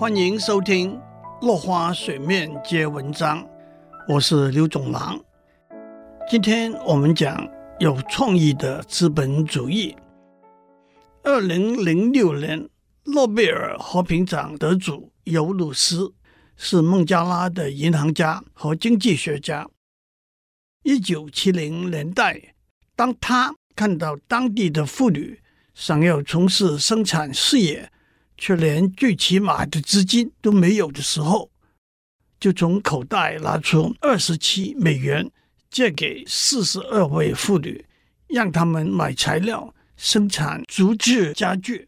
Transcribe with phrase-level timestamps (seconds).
[0.00, 0.96] 欢迎收听
[1.46, 3.44] 《落花水面皆文章》，
[4.08, 5.22] 我是刘总郎。
[6.26, 7.46] 今天我们讲
[7.80, 9.94] 有创意的资本主义。
[11.22, 12.66] 二零零六年
[13.04, 16.14] 诺贝尔和平奖得主尤鲁斯
[16.56, 19.68] 是孟加拉的银行家和经济学家。
[20.82, 22.54] 一九七零年代，
[22.96, 25.38] 当他看到当地的妇女
[25.74, 27.92] 想要从事生产事业，
[28.40, 31.48] 却连最起码的资金都没有的时候，
[32.40, 35.30] 就从口袋拿出二十七美元
[35.70, 37.84] 借给四十二位妇女，
[38.26, 41.86] 让他们买材料生产竹制家具。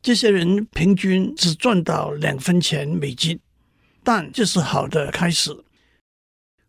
[0.00, 3.40] 这些人平均只赚到两分钱美金，
[4.04, 5.64] 但这是好的开始。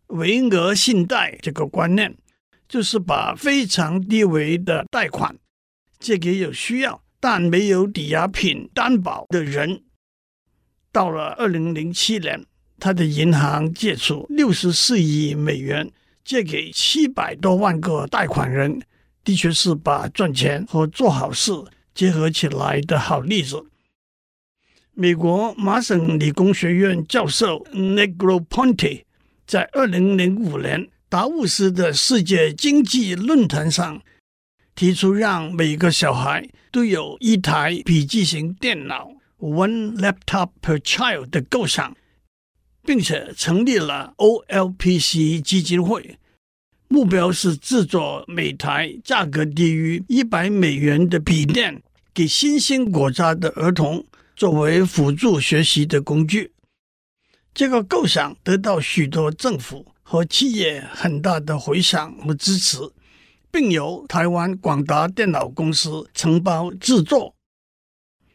[0.06, 2.16] 微额信贷这个观念。
[2.66, 5.36] 就是把非常低微的贷款
[6.00, 9.80] 借给有需要但没有抵押品担保的人。
[10.92, 12.44] 到了二零零七年，
[12.78, 15.90] 他的银行借出六十四亿美元
[16.22, 18.82] 借给七百多万个贷款人，
[19.24, 21.50] 的确是把赚钱和做好事
[21.94, 23.64] 结合起来的好例子。
[24.92, 29.04] 美国麻省理工学院教授 Negroponte
[29.46, 30.90] 在二零零五年。
[31.06, 34.02] 达沃斯的世界经济论坛上
[34.74, 41.96] 提出，让每个小孩都有一台笔记型电脑 （One laptop per child） 的构想，
[42.84, 46.18] 并且成立了 OLPC 基金会，
[46.88, 56.52] 目标是制作每台价格低于一百美元的笔电，给新兴国家的儿童作为辅助学习的工具。
[57.54, 59.86] 这个构想得到许多政府。
[60.06, 62.76] 和企业很大的回响和支持，
[63.54, 67.36] 并由台湾广达电脑公司承包制作。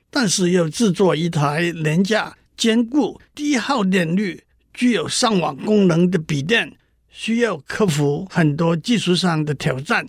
[0.09, 6.73] 但是要制作一台廉价、坚固、低耗电率、具有上网功能的笔电，
[7.09, 10.07] 需要克服很多技术上的挑战。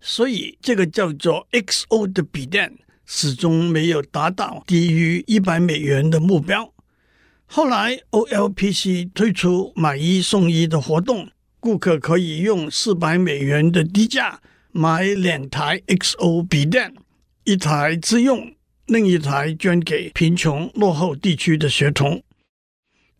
[0.00, 2.76] 所以，这个叫做 XO 的笔电
[3.06, 6.74] 始终没有达到低于一百美元的目标。
[7.46, 11.28] 后来，OLPC 推出买一送一的活动，
[11.60, 16.94] 顾客可以用四百美元的低价买两台 XO 笔电，
[17.44, 18.52] 一台自用，
[18.86, 22.22] 另一台捐给贫穷落后地区的学童。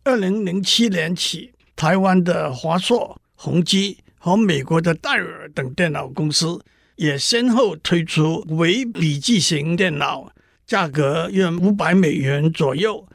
[0.05, 6.63] 二零零七年起，台湾的华硕、宏基和美国的戴尔等电脑公司
[6.95, 10.31] 也先后推出微笔记型电脑，
[10.65, 13.05] 价格约五百美元左右。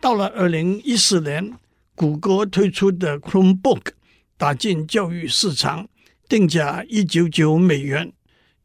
[0.00, 1.54] 到了二零一四年，
[1.94, 3.80] 谷歌推出的 Chromebook
[4.36, 5.88] 打进教育市场，
[6.28, 8.12] 定价一九九美元。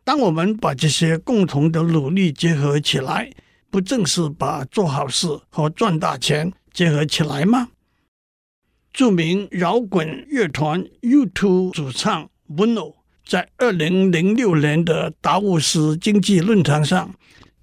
[0.04, 3.32] 当我们把这些共同的努力结合起来，
[3.70, 7.70] 不正是把做好事和赚大钱结合起来吗？
[8.92, 12.96] 著名摇滚乐团 U2 主唱 Bono
[13.26, 17.14] 在二零零六年的达沃斯经济论坛上。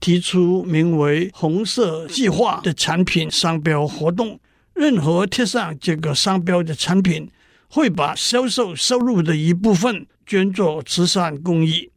[0.01, 4.39] 提出名为“红色计划”的产品商标活动，
[4.73, 7.29] 任何贴上这个商标的产品，
[7.69, 11.91] 会把销售收入的一部分捐作慈善公益，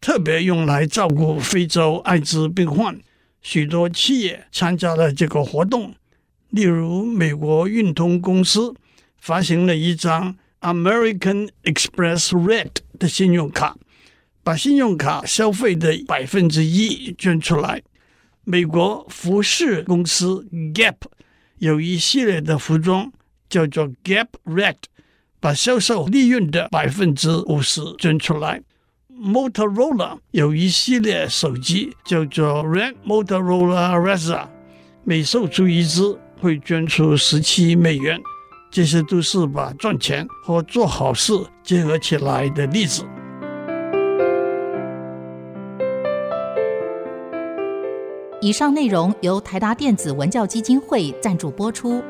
[0.00, 2.98] 特别用来照顾非洲艾滋病患。
[3.40, 5.94] 许多企业参加了这个活动，
[6.50, 8.74] 例如美国运通公司
[9.18, 13.76] 发行了一张 American Express Red 的信用卡。
[14.40, 17.82] 把信用卡消费的百分之一捐出来。
[18.44, 20.94] 美国服饰公司 Gap
[21.58, 23.12] 有一系列的服装
[23.50, 24.76] 叫做 Gap Red，
[25.40, 28.62] 把销售利润的百分之五十捐出来。
[29.20, 34.46] Motorola 有一系列手机叫做 Red Motorola Razr，
[35.04, 38.20] 每售出一只会捐出十七美元。
[38.70, 41.32] 这些都是把赚钱和做好事
[41.62, 43.02] 结合起来的例子。
[48.40, 52.00] 以上内容由台达电子文教基金会赞助播出。